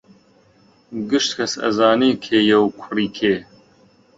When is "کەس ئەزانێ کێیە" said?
1.37-2.57